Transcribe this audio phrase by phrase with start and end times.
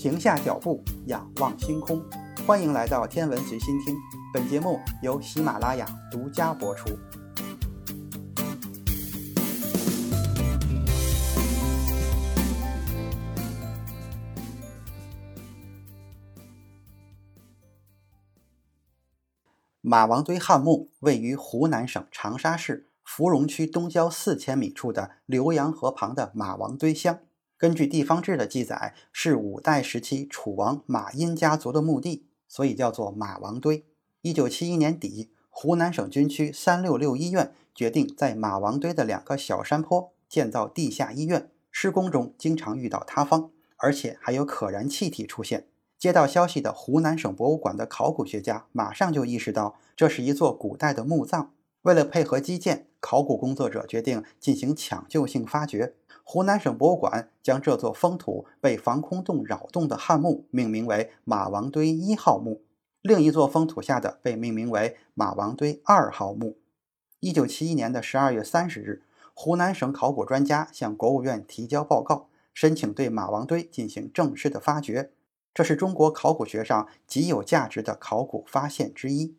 [0.00, 2.02] 停下脚步，仰望星空。
[2.46, 3.94] 欢迎来到天文随心听，
[4.32, 6.88] 本节目由喜马拉雅独家播出。
[19.82, 27.18] 马王堆汉墓位于湖南省长沙市芙蓉区东郊四千米处的浏阳河旁的马王堆乡。
[27.60, 33.84] 根据地方志的记载，是五代时期楚王马殷家族的墓地，所以叫做马王堆。
[34.22, 41.50] 一九七一年底，湖南省军区三六六医院决定在马王堆的两个小山坡建造地下医院。
[41.70, 45.66] 施工中经常遇到塌方，而且还有可燃气体出现。
[45.98, 51.52] 接到消息的湖南省博物馆的考古学家马上就意识到，这是一座古代的墓葬。
[51.82, 55.94] 为了配合基建，考古工作者决定进行抢救性发掘。
[56.22, 62.62] 湖南省博物馆将这座封土被防空洞扰动的汉墓命名为马王堆一号墓，
[63.00, 66.58] 另一座封土下的被命名为马王堆二号墓。
[67.20, 69.02] 一九七一年的十二月三十日，
[69.34, 75.12] 湖南省考古专家向国务院提交报告，申请对马王堆进行正式的发掘。
[75.52, 79.36] 这是中国考古学上极有价值的考古发现之一。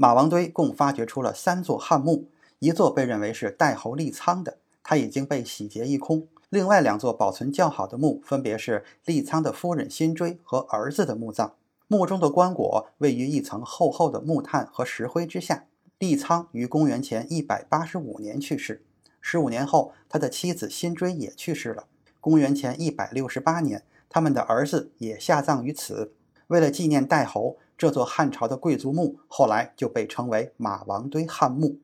[0.00, 2.28] 马王堆共发掘出了三座汉墓，
[2.60, 4.58] 一座被认为是代侯立仓的。
[4.84, 6.28] 它已经被洗劫一空。
[6.50, 11.56] 另外两座保存较好的墓，分别是立仓的夫人辛追和儿子的墓葬。
[11.88, 15.64] 墓中的棺椁位于一层厚厚的木炭和石灰之下。
[15.98, 18.84] 立仓于公元前一百八十五年去世，
[19.20, 21.88] 十五年后，他的妻子辛追也去世了。
[22.20, 26.12] 公元前一百六十八年，他们的儿子也下葬于此。
[26.48, 31.78] 为了纪念代侯，这座汉朝的贵族墓后来就被称为马王堆汉墓。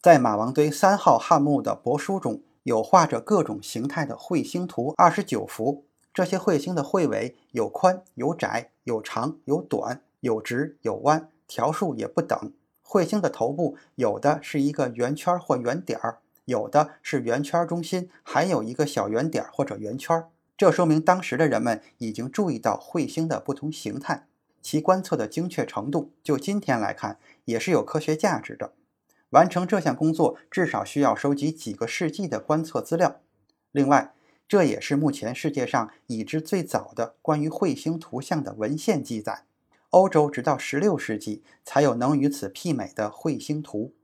[0.00, 12.52] 在马王堆三号汉墓的帛书中有画着各种形态的彗星图二十九幅，这些彗星的彗尾有宽有窄，有长有短，有直有弯，条数也不等。
[12.86, 20.24] 彗星的头部有的是一个圆圈或圆点儿，有的是圆圈中心还有一个小圆点或者圆圈。
[20.56, 24.28] 这说明当时的人们已经注意到彗星的不同形态，
[24.62, 28.72] 其观测的精确程度，就今天来看也是有科学价值的。
[29.30, 33.20] 完成这项工作，至少需要收集几个世纪的观测资料。
[33.72, 34.14] 另外，
[34.46, 39.46] 这也是目前世界上已知最早的关于彗星图像的文献记载。
[39.90, 43.94] 欧洲直到16世纪才有能与此媲美的彗星图。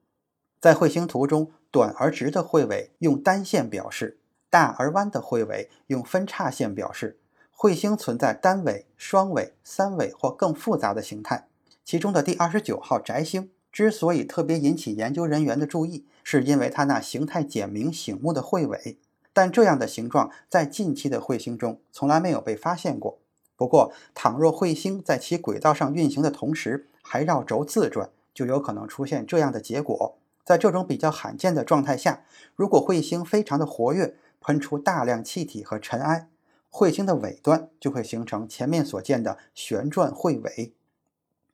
[0.60, 4.19] 在彗星图中，短而直的彗尾用单线表示，
[4.50, 7.16] 大而弯的彗尾用分叉线表示。
[7.56, 11.46] 彗星存在单尾、双尾、三尾或更复杂的形态。
[11.84, 13.50] 其中的第二十九号宅星。
[13.70, 18.98] 之所以特别引起研究人员的注意，是因为它那形态简明醒目的彗尾。
[19.32, 23.18] 但这样的形状在近期的彗星中从来没有被发现过。
[23.54, 30.16] 不过，倘若彗星在其轨道上运行的同时还绕轴自转，就有可能出现这样的结果。
[30.44, 32.22] 在这种比较罕见的状态下，
[32.56, 36.28] 如果彗星非常的活跃，喷出大量气体和尘埃，
[36.70, 40.74] 彗星的尾端就会形成前面所见的旋转彗尾。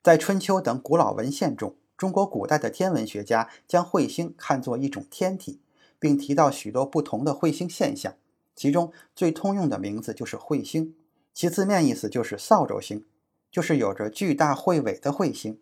[0.02, 1.76] 在春秋等古老文献中。
[1.96, 5.60] 中国古代的天文学家将彗星看作一种天体，
[5.98, 8.16] 并提到许多不同的彗星现象。
[8.54, 10.94] 其中最通用的名字就是彗星，
[11.32, 13.06] 其字面意思就是扫帚星，
[13.50, 15.58] 就是有着巨大彗尾的彗星。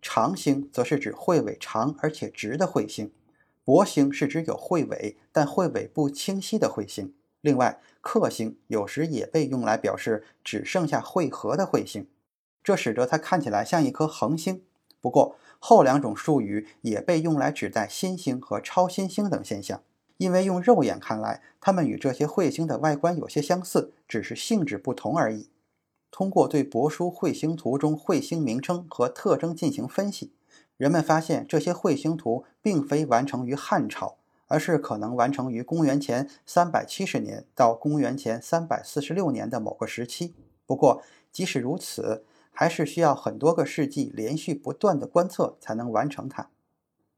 [0.00, 3.10] 长星则是指彗尾长而且直的彗星，
[3.64, 7.14] 薄星是指有彗尾但彗尾不清晰的彗星。
[7.40, 12.06] 另外，克星有时也被用来表示只剩下彗核的彗星，
[12.62, 14.62] 这使得它看起来像一颗恒星。
[15.00, 19.82] 不过，后两种术语也被用来指代新星和超新星等现象，
[20.16, 25.50] 因为用肉眼看来，它们与这些彗星的外观有些相似，只是性质不同而已。
[26.12, 30.32] 通过对帛书彗星图中彗星名称和特征进行分析，
[30.82, 34.16] 人们发现这些彗星图并非完成于汉朝，
[34.48, 40.34] 而是可能完成于公元前三百七十年到公元前三百四十六年的某个时期。
[40.66, 41.00] 不过，
[41.30, 46.50] 即使如此，还是需要很多个世纪连续不断的观测才能完成它。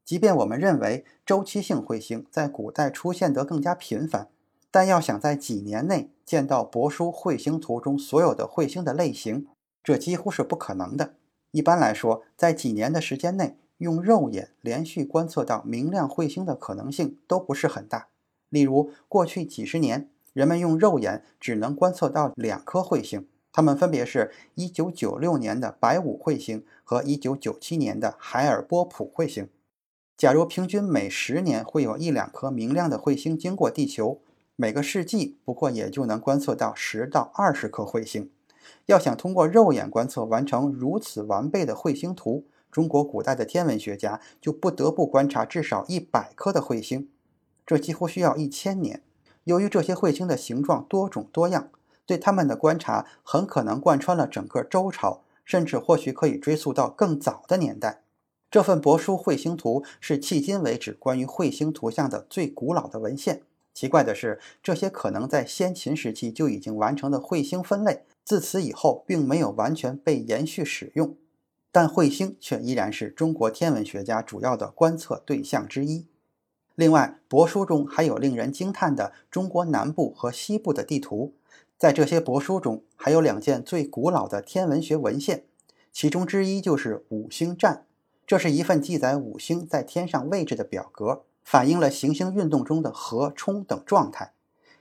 [0.05, 4.29] 即便我们认为周期性彗星在古代出现得更加频繁，
[4.71, 9.47] 但要想在几年内见到帛书彗星图中所有的彗星的类型，
[9.83, 11.15] 这几乎是不可能的。
[11.55, 18.09] 一般来说，在几年的时间内，用肉眼连续观测到明亮彗星的可能性都不是很大。
[18.49, 23.29] 例如，过去几十年，人们用肉眼只能观测到两颗彗星。
[23.53, 29.49] 它们分别是1996年的白五彗星和1997年的海尔波普彗星。
[30.17, 34.21] 假如平均每十年会有一两颗明亮的彗星经过地球，
[34.57, 38.29] 每个世纪不过也就能观测到十到二十颗彗星。
[38.87, 47.09] 要想通过肉眼观测完成如此完备的彗星图，中国古代的天文学家就不得不观察至少一百颗的彗星，
[47.65, 49.03] 这几乎需要一千年。
[49.45, 51.69] 由于这些彗星的形状多种多样，
[52.07, 58.03] 对它们的观察很可能贯穿了整个周朝，甚至或许可以追溯到更早的年代。
[58.51, 63.43] 这份帛书《彗星图》是迄今为止关于彗星图像的最古老的文献。
[63.75, 71.17] 奇怪的是，这些可能在先秦时期就已经完成的彗星分类，自此以后并没有完全被延续使用。
[71.73, 76.07] 但彗星却依然是中国天文学家主要的观测对象之一。
[76.77, 81.35] 另外，帛书中还有令人惊叹的中国南部和西部的地图。
[81.77, 85.45] 在这些帛书中，还有两件最古老的天文学文献，
[85.93, 87.85] 其中之一就是五星占。
[88.25, 94.33] 这是一份记载五星在天上位置的表格，反映了行星运动中的合、冲等状态。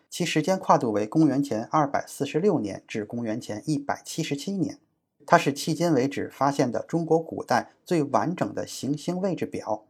[0.10, 4.80] 其时间跨度为公元前二百四十六年至公元前一百七十七年。
[5.26, 9.86] 它是迄今为止发现的中国古代最完整的行星位置表。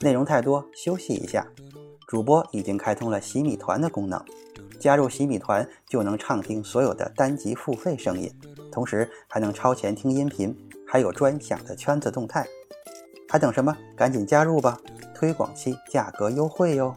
[0.00, 1.46] 内容太多，休息一下。
[2.06, 4.24] 主播已经开通了洗米团的功能，
[4.80, 8.32] 加入洗米团就能畅听所有的单集付费声音，
[8.72, 10.56] 同时还能超前听音频，
[10.86, 12.46] 还有专享的圈子动态。
[13.30, 13.78] 还等什么？
[13.94, 14.80] 赶紧加入吧！
[15.14, 16.96] 推广期价格优惠哟。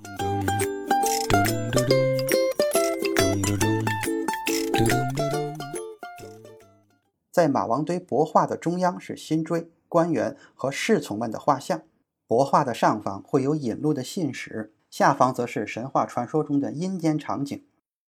[7.31, 11.83] 在马王堆帛画的中央是辛追、官员和侍从们的画像，
[12.27, 14.73] 帛画的上方会有引路的信使。
[14.89, 17.63] 下方则是神话传说中的阴间场景，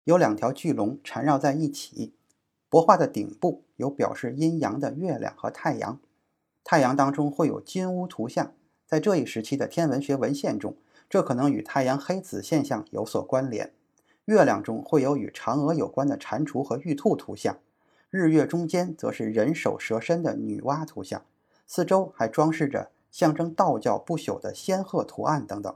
[0.03, 2.13] 有两条巨龙缠绕在一起。
[2.69, 6.00] 帛画的顶部有表示阴阳的月亮和太阳，
[6.63, 8.54] 太阳当中会有金乌图像。
[8.86, 10.75] 在这一时期的天文学文献中，
[11.10, 13.74] 这可能与太阳黑子现象有所关联。
[14.25, 17.58] 月亮中会有与嫦娥有关的蟾蜍和玉兔图像，
[18.10, 21.24] 日月中间则是人首蛇身的女娲图像，
[21.66, 25.75] 四周还装饰着象征道教不朽的仙鹤图案等等。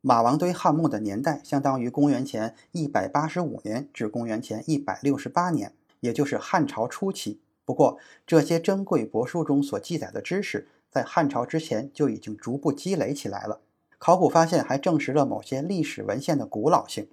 [0.00, 7.40] 马王堆汉墓的年代相当于公元前一百八十五年至公元前一百六十八年，也就是汉朝初期。
[7.68, 13.60] 不过，这些珍贵帛书中所记载的知识，在汉朝之前就已经逐步积累起来了。
[13.98, 17.10] 考古发现还证实了某些历史文献的古老性，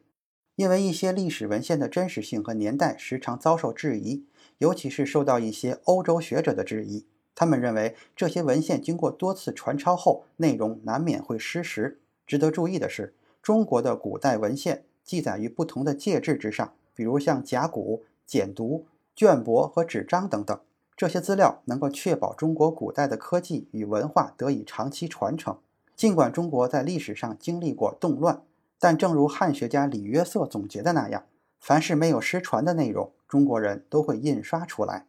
[0.55, 4.23] 因为一些历史文献的真实性和年代时常遭受质疑，
[4.59, 7.05] 尤其是受到一些欧洲学者的质疑。
[7.35, 11.99] 他们认为这些文献经过多次传抄后，内容难免会失实。
[12.25, 18.83] 值得注意的是，中国的古代文献记载于不同的介质之上，比如像甲骨、简牍、
[19.15, 20.59] 绢帛和纸张等等。
[20.97, 25.57] 这些资料能够确保中国古代的科技与文化得以长期传承。
[25.95, 28.41] 尽管中国在历史上经历过动乱，
[28.79, 31.25] 但正如汉学家李约瑟总结的那样，
[31.59, 35.05] 凡是没有失传的内容，中国人都会印刷出来。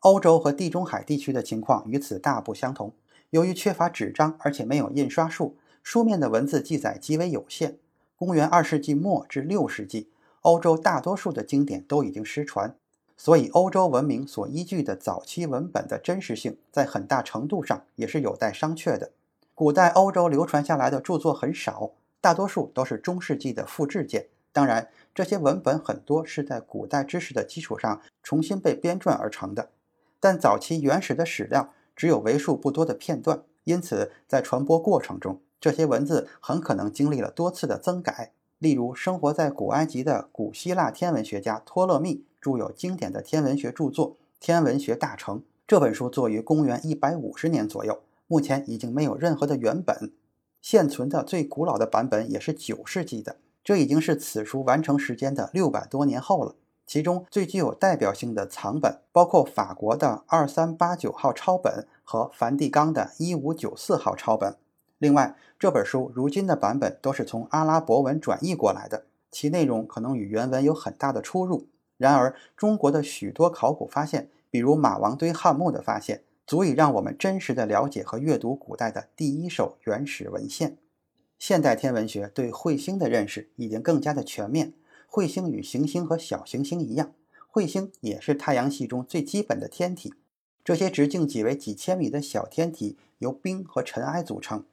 [0.00, 2.94] 欧洲和地中海地区的情况与此大不相同，
[3.30, 5.56] 由于缺乏纸张，而且没有印刷术。
[5.82, 7.78] 书面的文字记载极为有限。
[8.16, 10.10] 公元二世纪末至六世纪，
[10.42, 12.76] 欧洲大多数的经典都已经失传，
[13.24, 19.12] 所以欧洲文明所依据的早期文本的真实性，在很大程度上也是有待商榷的。
[19.54, 24.26] 古代欧洲流传下来的著作很少，大多数都是中世纪的复制件。
[24.52, 29.70] 当然，这些文本很多是在古代知识的基础上重新被编撰而成的，
[30.18, 35.40] 但早期原始的史料只有为数不多的片段，因此在传播过程中。
[35.60, 38.32] 这些文字很可能经历了多次的增改。
[38.58, 45.38] 例如，生活在古埃及的古希腊天文学家托勒密著有经典的天文学著作《天文学大成》。
[45.64, 50.12] 这本书作于公元一百五十年左右，目前已经没有任何的原本。
[50.60, 56.56] 现存的最古老的版本也是九世纪的，这已经是此书完成时间的六百多年后了。
[56.84, 64.56] 其中最具有代表性的藏本包括法国的二三八九号抄本和梵蒂冈的一五九四号抄本。
[64.98, 71.66] 另外，这本书如今的版本都是从阿拉伯文转译过来的，其内容可能与原文有很大的出入。
[72.02, 80.76] 然而，中国的许多考古发现，比如马王堆汉墓的发现，足以让我们真实的了解和阅读古代的第一手原始文献。
[81.38, 84.72] 现代天文学对彗星的认识已经更加的全面。
[85.08, 87.12] 彗星与行星和小行星一样，
[87.52, 90.12] 彗星也是太阳系中最基本的天体。
[90.64, 94.64] 这些直径仅为几千米的小天体由冰和尘埃组成。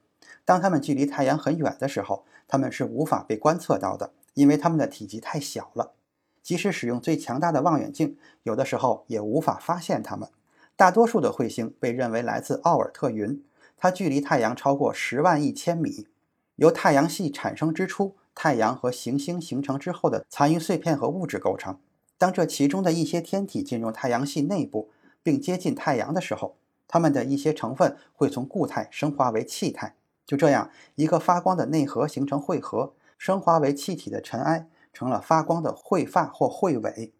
[0.43, 5.93] 当它们距离太阳很远的时候，它们是无法被观测到的，因为它们的体积太小了。
[6.49, 10.27] 即使使用最强大的望远镜，有的时候也无法发现它们。
[10.75, 13.43] 大多数的彗星被认为来自奥尔特云，
[13.77, 16.07] 它距离太阳超过十万亿千米。
[16.55, 21.77] 由太阳系产生之初，太阳和行星形成之后的残余碎片和物质构成。
[22.17, 24.89] 当这其中的一些天体进入太阳系内部
[25.21, 26.55] 并接近太阳的时候，
[26.87, 29.93] 它们的一些成分会从固态升华为气态。
[30.25, 37.13] 就这样，一个发光的内核形成汇合，升华为气体的尘埃成了发光的彗发或彗尾。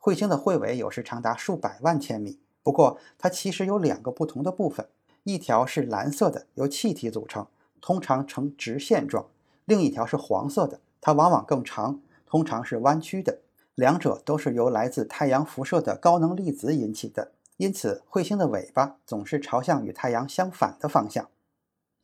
[0.00, 2.40] 彗星的彗尾有时长达数百万千米。
[2.62, 4.88] 不过，它其实有两个不同的部分：
[5.24, 7.46] 一条是蓝色的，由气体组成，
[7.80, 9.26] 通常呈直线状；
[9.64, 13.38] 另一条是黄色的，它往往更长，通常是弯曲的。
[13.74, 17.32] 两者都是由来自太阳辐射的高能粒子引起的。
[17.56, 21.28] 因此，彗星的尾巴总是朝向与太阳相反的方向。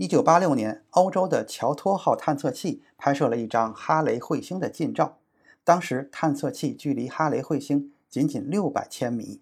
[0.01, 5.19] 一九八六年，欧洲的乔托号探测器拍摄了一张哈雷彗星的近照。
[5.65, 9.41] 当时，探测器距离哈雷彗星仅仅六百千米。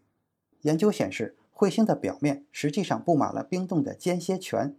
[0.63, 4.75] 研究显示，彗星的表面实际上布满了冰冻的间歇泉。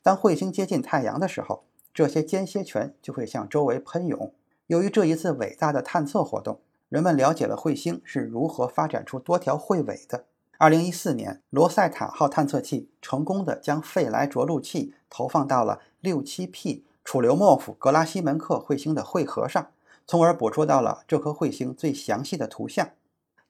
[0.00, 4.32] 当彗星接近太阳的时候，这些间歇泉就会向周围喷涌。
[4.68, 10.26] 由于这一次伟大的探测活动，人们了解了彗星是如何发展出多条彗尾的。
[10.58, 19.70] 二零一四年，罗塞塔号探测器成功地将费莱着陆器投放到了六七 P 楚留莫夫格拉西门克彗星的彗核上，
[20.06, 22.88] 从而捕捉到了这颗彗星最详细的图像。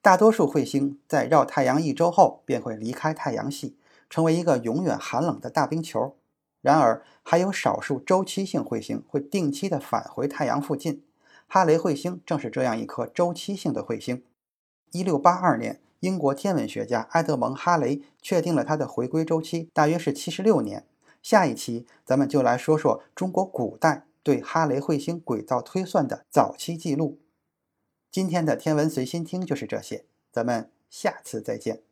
[0.01, 3.77] 大多数彗星在绕太阳一周后便会离开太阳系，
[4.09, 6.17] 成为一个永远寒冷的大冰球。
[6.61, 11.03] 然而，还有少数周期性彗星会定期地返回太阳附近。
[11.47, 14.21] 哈雷彗星正是这样一颗周期性的彗星。
[14.91, 15.79] 一六八二年。
[15.99, 20.85] 英国天文学家埃德蒙·哈雷确定了它的回归周期大约是七十六年。
[21.23, 27.19] 下一期咱们就来说说中国古代对哈雷彗星轨道推算的早期记录。
[28.11, 31.86] 今天的天文随心听就是这些，咱们下次再见。